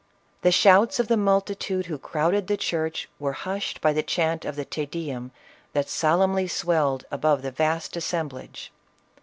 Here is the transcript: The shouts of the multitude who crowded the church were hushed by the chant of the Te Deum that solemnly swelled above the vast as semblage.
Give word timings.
The 0.41 0.51
shouts 0.51 0.99
of 0.99 1.09
the 1.09 1.15
multitude 1.15 1.85
who 1.85 1.99
crowded 1.99 2.47
the 2.47 2.57
church 2.57 3.07
were 3.19 3.33
hushed 3.33 3.81
by 3.81 3.93
the 3.93 4.01
chant 4.01 4.45
of 4.45 4.55
the 4.55 4.65
Te 4.65 4.87
Deum 4.87 5.29
that 5.73 5.89
solemnly 5.89 6.47
swelled 6.47 7.05
above 7.11 7.43
the 7.43 7.51
vast 7.51 7.95
as 7.95 8.03
semblage. 8.03 8.71